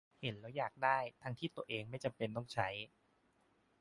[0.21, 2.69] เห็นแล้วอยากได้ ทั้งที่ตัวเองไม่จำเป็นต้องใช้